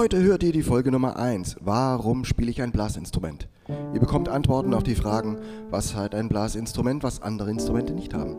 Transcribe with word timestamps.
Heute 0.00 0.22
hört 0.22 0.42
ihr 0.42 0.52
die 0.52 0.62
Folge 0.62 0.90
Nummer 0.90 1.18
1. 1.18 1.56
Warum 1.60 2.24
spiele 2.24 2.50
ich 2.50 2.62
ein 2.62 2.72
Blasinstrument? 2.72 3.50
Ihr 3.68 4.00
bekommt 4.00 4.30
Antworten 4.30 4.72
auf 4.72 4.82
die 4.82 4.94
Fragen, 4.94 5.36
was 5.68 5.94
hat 5.94 6.14
ein 6.14 6.30
Blasinstrument, 6.30 7.02
was 7.02 7.20
andere 7.20 7.50
Instrumente 7.50 7.92
nicht 7.92 8.14
haben? 8.14 8.38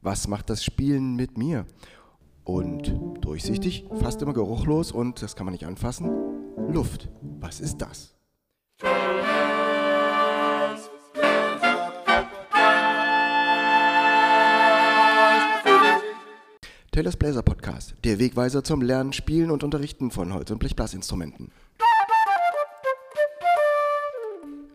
Was 0.00 0.26
macht 0.26 0.48
das 0.48 0.64
Spielen 0.64 1.14
mit 1.14 1.36
mir? 1.36 1.66
Und 2.44 2.98
durchsichtig, 3.20 3.84
fast 4.00 4.22
immer 4.22 4.32
geruchlos 4.32 4.90
und 4.90 5.20
das 5.20 5.36
kann 5.36 5.44
man 5.44 5.52
nicht 5.52 5.66
anfassen. 5.66 6.10
Luft. 6.70 7.10
Was 7.40 7.60
ist 7.60 7.82
das? 7.82 8.11
Taylors 17.02 17.16
Bläser 17.16 17.42
Podcast, 17.42 17.96
der 18.04 18.20
Wegweiser 18.20 18.62
zum 18.62 18.80
Lernen, 18.80 19.12
Spielen 19.12 19.50
und 19.50 19.64
Unterrichten 19.64 20.12
von 20.12 20.32
Holz- 20.32 20.52
und 20.52 20.60
Blechblasinstrumenten. 20.60 21.50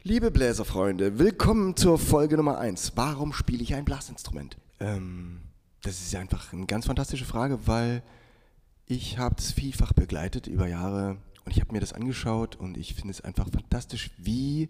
Liebe 0.03 0.29
Bläserfreunde, 0.29 1.19
willkommen 1.19 1.77
zur 1.77 1.97
Folge 1.97 2.35
Nummer 2.35 2.57
1. 2.57 2.97
Warum 2.97 3.31
spiele 3.31 3.63
ich 3.63 3.75
ein 3.75 3.85
Blasinstrument? 3.85 4.57
Ähm, 4.81 5.39
das 5.83 6.01
ist 6.01 6.13
einfach 6.15 6.51
eine 6.51 6.65
ganz 6.65 6.87
fantastische 6.87 7.23
Frage, 7.23 7.65
weil 7.65 8.03
ich 8.87 9.17
habe 9.17 9.35
es 9.37 9.53
vielfach 9.53 9.93
begleitet 9.93 10.47
über 10.47 10.67
Jahre 10.67 11.15
und 11.45 11.53
ich 11.53 11.61
habe 11.61 11.71
mir 11.71 11.79
das 11.79 11.93
angeschaut 11.93 12.57
und 12.57 12.75
ich 12.75 12.93
finde 12.93 13.11
es 13.11 13.21
einfach 13.21 13.47
fantastisch, 13.49 14.11
wie 14.17 14.67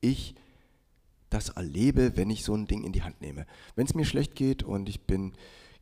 ich 0.00 0.36
das 1.28 1.48
erlebe, 1.48 2.16
wenn 2.16 2.30
ich 2.30 2.44
so 2.44 2.54
ein 2.54 2.68
Ding 2.68 2.84
in 2.84 2.92
die 2.92 3.02
Hand 3.02 3.20
nehme. 3.20 3.46
Wenn 3.74 3.86
es 3.86 3.96
mir 3.96 4.04
schlecht 4.04 4.36
geht 4.36 4.62
und 4.62 4.88
ich 4.88 5.00
bin 5.08 5.32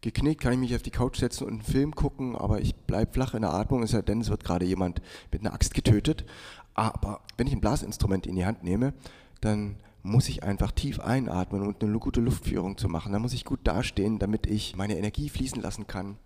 geknickt, 0.01 0.41
kann 0.41 0.52
ich 0.52 0.59
mich 0.59 0.75
auf 0.75 0.83
die 0.83 0.91
Couch 0.91 1.19
setzen 1.19 1.45
und 1.45 1.52
einen 1.55 1.62
Film 1.62 1.95
gucken, 1.95 2.37
aber 2.37 2.61
ich 2.61 2.75
bleibe 2.75 3.12
flach 3.12 3.34
in 3.34 3.43
der 3.43 3.52
Atmung, 3.52 3.83
ist 3.83 3.93
ja 3.93 4.02
denn, 4.02 4.20
es 4.20 4.30
wird 4.30 4.45
gerade 4.45 4.65
jemand 4.65 5.02
mit 5.33 5.41
einer 5.41 5.52
Axt 5.52 5.75
getötet. 5.75 6.25
Aber 6.75 7.23
wenn 7.37 7.47
ich 7.47 7.52
ein 7.52 7.61
Blasinstrument 7.61 8.27
in 8.27 8.37
die 8.37 8.47
Hand 8.47 8.62
nehme, 8.62 8.95
dann 9.41 9.77
muss 10.03 10.28
ich 10.28 10.42
einfach 10.42 10.70
tief 10.70 11.00
einatmen 11.00 11.62
und 11.62 11.83
eine 11.83 11.98
gute 11.98 12.20
Luftführung 12.20 12.78
zu 12.78 12.89
machen. 12.89 13.12
Da 13.12 13.19
muss 13.19 13.33
ich 13.33 13.45
gut 13.45 13.61
dastehen, 13.64 14.19
damit 14.19 14.47
ich 14.47 14.77
meine 14.77 14.97
Energie 14.97 15.28
fließen 15.28 15.61
lassen 15.61 15.87
kann. 15.87 16.17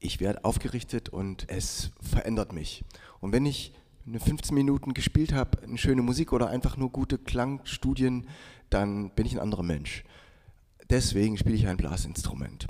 Ich 0.00 0.18
werde 0.20 0.44
aufgerichtet 0.44 1.08
und 1.08 1.44
es 1.48 1.92
verändert 2.00 2.52
mich. 2.52 2.84
Und 3.20 3.32
wenn 3.32 3.46
ich 3.46 3.72
eine 4.06 4.18
15 4.18 4.54
Minuten 4.54 4.94
gespielt 4.94 5.32
habe, 5.32 5.62
eine 5.62 5.78
schöne 5.78 6.02
Musik 6.02 6.32
oder 6.32 6.48
einfach 6.48 6.76
nur 6.76 6.90
gute 6.90 7.18
Klangstudien, 7.18 8.26
dann 8.70 9.10
bin 9.10 9.26
ich 9.26 9.34
ein 9.34 9.40
anderer 9.40 9.62
Mensch. 9.62 10.04
Deswegen 10.88 11.36
spiele 11.36 11.54
ich 11.54 11.68
ein 11.68 11.76
Blasinstrument. 11.76 12.66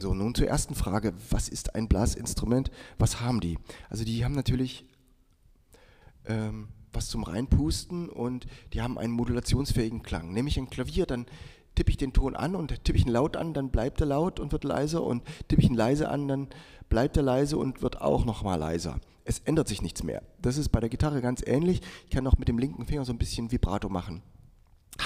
So, 0.00 0.14
nun 0.14 0.34
zur 0.34 0.46
ersten 0.46 0.74
Frage. 0.74 1.12
Was 1.30 1.48
ist 1.48 1.74
ein 1.74 1.88
Blasinstrument? 1.88 2.70
Was 2.98 3.20
haben 3.20 3.40
die? 3.40 3.58
Also 3.88 4.04
die 4.04 4.24
haben 4.24 4.34
natürlich 4.34 4.84
ähm, 6.26 6.68
was 6.92 7.08
zum 7.08 7.22
Reinpusten 7.22 8.08
und 8.08 8.46
die 8.72 8.82
haben 8.82 8.98
einen 8.98 9.12
modulationsfähigen 9.12 10.02
Klang. 10.02 10.32
Nehme 10.32 10.48
ich 10.48 10.58
ein 10.58 10.70
Klavier, 10.70 11.06
dann 11.06 11.26
tippe 11.74 11.90
ich 11.90 11.96
den 11.96 12.12
Ton 12.12 12.34
an 12.34 12.56
und 12.56 12.84
tippe 12.84 12.98
ich 12.98 13.06
ihn 13.06 13.12
laut 13.12 13.36
an, 13.36 13.52
dann 13.52 13.70
bleibt 13.70 14.00
er 14.00 14.06
laut 14.06 14.40
und 14.40 14.50
wird 14.50 14.64
leiser 14.64 15.02
und 15.02 15.22
tippe 15.48 15.62
ich 15.62 15.68
ihn 15.68 15.74
leise 15.74 16.08
an, 16.08 16.26
dann 16.26 16.48
bleibt 16.88 17.16
er 17.16 17.22
leise 17.22 17.58
und 17.58 17.82
wird 17.82 18.00
auch 18.00 18.24
nochmal 18.24 18.58
leiser. 18.58 18.98
Es 19.24 19.40
ändert 19.40 19.68
sich 19.68 19.82
nichts 19.82 20.02
mehr. 20.02 20.22
Das 20.40 20.56
ist 20.56 20.70
bei 20.70 20.80
der 20.80 20.88
Gitarre 20.88 21.20
ganz 21.20 21.42
ähnlich. 21.44 21.82
Ich 22.04 22.10
kann 22.10 22.26
auch 22.26 22.38
mit 22.38 22.48
dem 22.48 22.58
linken 22.58 22.86
Finger 22.86 23.04
so 23.04 23.12
ein 23.12 23.18
bisschen 23.18 23.52
Vibrato 23.52 23.88
machen. 23.88 24.22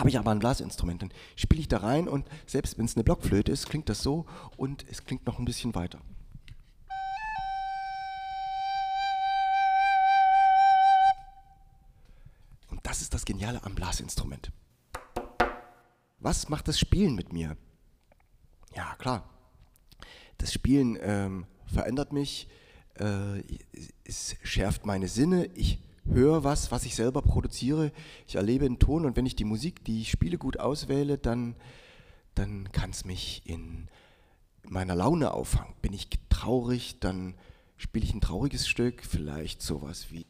Habe 0.00 0.08
ich 0.08 0.18
aber 0.18 0.30
ein 0.30 0.38
Blasinstrument, 0.38 1.02
dann 1.02 1.12
spiele 1.36 1.60
ich 1.60 1.68
da 1.68 1.76
rein 1.76 2.08
und 2.08 2.26
selbst 2.46 2.78
wenn 2.78 2.86
es 2.86 2.96
eine 2.96 3.04
Blockflöte 3.04 3.52
ist, 3.52 3.68
klingt 3.68 3.90
das 3.90 4.00
so 4.00 4.24
und 4.56 4.82
es 4.90 5.04
klingt 5.04 5.26
noch 5.26 5.38
ein 5.38 5.44
bisschen 5.44 5.74
weiter. 5.74 6.00
Und 12.70 12.80
das 12.82 13.02
ist 13.02 13.12
das 13.12 13.26
Geniale 13.26 13.62
am 13.62 13.74
Blasinstrument. 13.74 14.50
Was 16.18 16.48
macht 16.48 16.66
das 16.66 16.78
Spielen 16.78 17.14
mit 17.14 17.34
mir? 17.34 17.58
Ja, 18.74 18.94
klar. 18.94 19.28
Das 20.38 20.50
Spielen 20.50 20.96
ähm, 21.02 21.44
verändert 21.66 22.14
mich, 22.14 22.48
äh, 22.94 23.42
es 24.04 24.36
schärft 24.44 24.86
meine 24.86 25.08
Sinne, 25.08 25.44
ich 25.54 25.78
höre 26.04 26.44
was, 26.44 26.70
was 26.70 26.84
ich 26.84 26.94
selber 26.94 27.22
produziere, 27.22 27.92
ich 28.26 28.36
erlebe 28.36 28.66
einen 28.66 28.78
Ton 28.78 29.04
und 29.04 29.16
wenn 29.16 29.26
ich 29.26 29.36
die 29.36 29.44
Musik, 29.44 29.84
die 29.84 30.02
ich 30.02 30.10
spiele, 30.10 30.38
gut 30.38 30.58
auswähle, 30.58 31.18
dann, 31.18 31.56
dann 32.34 32.70
kann 32.72 32.90
es 32.90 33.04
mich 33.04 33.42
in 33.44 33.88
meiner 34.68 34.94
Laune 34.94 35.32
auffangen. 35.32 35.74
Bin 35.82 35.92
ich 35.92 36.08
traurig, 36.28 36.98
dann 37.00 37.34
spiele 37.76 38.04
ich 38.04 38.14
ein 38.14 38.20
trauriges 38.20 38.68
Stück, 38.68 39.04
vielleicht 39.04 39.62
sowas 39.62 40.10
wie 40.10 40.26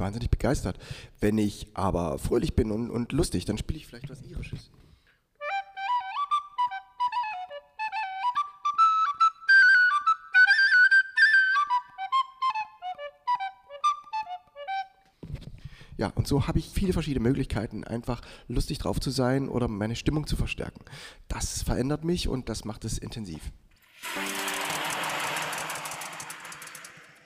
wahnsinnig 0.00 0.30
begeistert. 0.30 0.78
Wenn 1.20 1.38
ich 1.38 1.68
aber 1.74 2.18
fröhlich 2.18 2.54
bin 2.54 2.70
und, 2.70 2.90
und 2.90 3.12
lustig, 3.12 3.44
dann 3.44 3.58
spiele 3.58 3.78
ich 3.78 3.86
vielleicht 3.86 4.10
was 4.10 4.22
Irisches. 4.22 4.70
Ja, 16.00 16.10
und 16.14 16.26
so 16.26 16.46
habe 16.46 16.58
ich 16.58 16.70
viele 16.70 16.94
verschiedene 16.94 17.28
Möglichkeiten, 17.28 17.84
einfach 17.84 18.22
lustig 18.48 18.78
drauf 18.78 19.00
zu 19.00 19.10
sein 19.10 19.50
oder 19.50 19.68
meine 19.68 19.96
Stimmung 19.96 20.26
zu 20.26 20.34
verstärken. 20.34 20.82
Das 21.28 21.62
verändert 21.62 22.04
mich 22.04 22.26
und 22.26 22.48
das 22.48 22.64
macht 22.64 22.86
es 22.86 22.96
intensiv. 22.96 23.52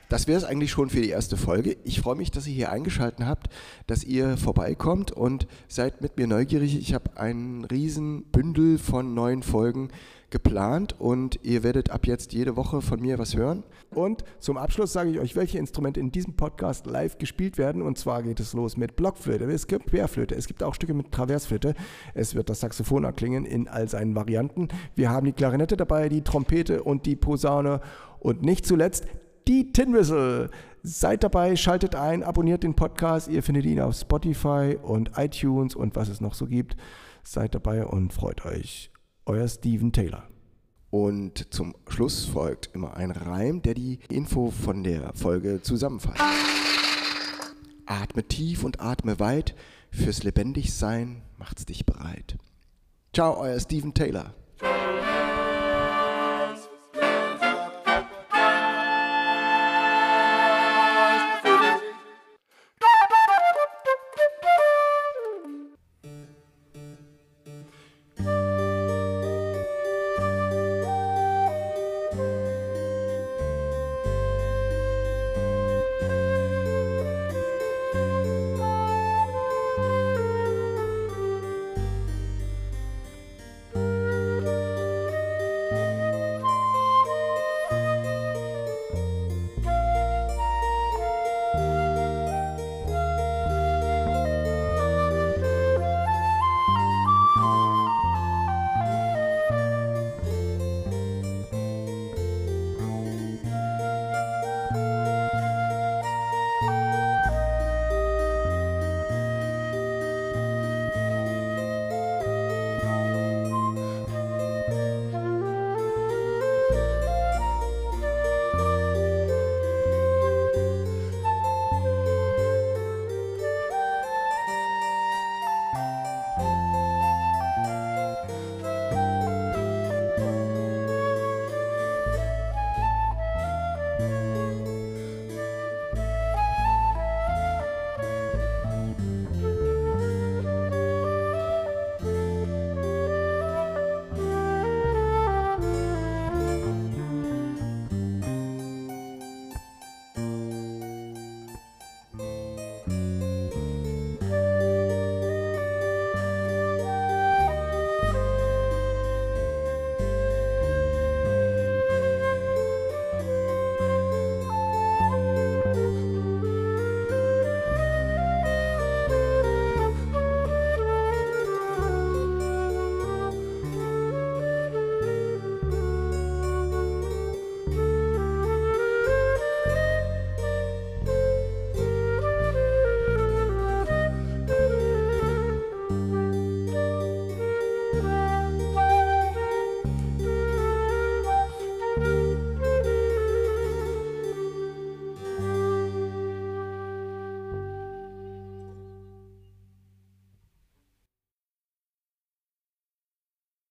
Das 0.09 0.27
wäre 0.27 0.39
es 0.39 0.45
eigentlich 0.45 0.71
schon 0.71 0.91
für 0.91 1.01
die 1.01 1.11
erste 1.11 1.37
Folge. 1.37 1.77
Ich 1.85 2.01
freue 2.01 2.17
mich, 2.17 2.31
dass 2.31 2.47
ihr 2.47 2.55
hier 2.55 2.71
eingeschaltet 2.71 3.25
habt, 3.27 3.49
dass 3.87 4.05
ihr 4.05 4.37
vorbeikommt 4.37 5.13
und 5.13 5.47
seid 5.69 6.01
mit 6.03 6.17
mir 6.17 6.27
neugierig. 6.27 6.77
Ich 6.77 6.95
habe 6.95 7.17
ein 7.17 7.65
riesen 7.65 8.25
Bündel 8.25 8.79
von 8.79 9.15
neuen 9.15 9.43
Folgen 9.43 9.89
geplant 10.35 10.97
und 10.99 11.39
ihr 11.45 11.63
werdet 11.63 11.91
ab 11.91 12.09
jetzt 12.09 12.33
jede 12.33 12.57
Woche 12.57 12.83
von 12.83 13.01
mir 13.01 13.19
was 13.19 13.37
hören. 13.37 13.63
Und 13.91 14.25
zum 14.41 14.57
Abschluss 14.57 14.93
sage 14.93 15.11
ich 15.11 15.21
euch, 15.21 15.37
welche 15.37 15.59
Instrumente 15.59 16.01
in 16.01 16.11
diesem 16.11 16.35
Podcast 16.35 16.87
live 16.87 17.19
gespielt 17.19 17.57
werden. 17.57 17.83
Und 17.83 17.99
zwar 17.99 18.23
geht 18.25 18.41
es 18.41 18.53
los 18.53 18.77
mit 18.77 18.97
Blockflöte, 18.97 19.45
es 19.45 19.69
gibt 19.69 19.87
Querflöte, 19.87 20.35
es 20.35 20.49
gibt 20.49 20.65
auch 20.65 20.75
Stücke 20.75 20.93
mit 20.93 21.13
Traversflöte, 21.13 21.75
es 22.15 22.35
wird 22.35 22.51
das 22.51 22.61
Saxophon 22.61 23.05
erklingen 23.05 23.45
in 23.45 23.69
all 23.69 23.89
seinen 23.89 24.17
Varianten. 24.17 24.69
Wir 24.97 25.11
haben 25.11 25.27
die 25.27 25.33
Klarinette 25.33 25.77
dabei, 25.77 26.09
die 26.09 26.23
Trompete 26.23 26.83
und 26.83 27.07
die 27.07 27.17
Posaune. 27.17 27.81
Und 28.19 28.43
nicht 28.43 28.67
zuletzt 28.67 29.07
die 29.49 29.73
Tin 29.73 29.93
Whistle. 29.93 30.51
Seid 30.83 31.25
dabei, 31.25 31.57
schaltet 31.57 31.95
ein, 31.95 32.23
abonniert 32.23 32.63
den 32.63 32.75
Podcast. 32.75 33.29
Ihr 33.29 33.43
findet 33.43 33.65
ihn 33.65 33.81
auf 33.81 33.97
Spotify 33.97 34.77
und 34.83 35.13
iTunes 35.17 35.75
und 35.75 35.97
was 35.97 36.09
es 36.09 36.21
noch 36.21 36.35
so 36.35 36.47
gibt. 36.47 36.77
Seid 37.23 37.55
dabei 37.55 37.87
und 37.87 38.13
freut 38.13 38.45
euch. 38.45 38.91
Euer 39.25 39.49
Steven 39.49 39.93
Taylor. 39.93 40.29
Und 40.91 41.53
zum 41.53 41.75
Schluss 41.89 42.25
folgt 42.27 42.71
immer 42.75 42.97
ein 42.97 43.11
Reim, 43.11 43.63
der 43.63 43.75
die 43.75 43.99
Info 44.11 44.51
von 44.51 44.85
der 44.85 45.13
Folge 45.15 45.63
zusammenfasst. 45.63 46.21
Atme 47.87 48.25
tief 48.25 48.63
und 48.63 48.81
atme 48.81 49.19
weit. 49.19 49.55
Fürs 49.91 50.23
Lebendigsein 50.23 51.23
macht's 51.39 51.67
dich 51.67 51.87
bereit. 51.87 52.37
Ciao, 53.13 53.39
euer 53.39 53.59
Steven 53.59 53.95
Taylor. 53.95 54.35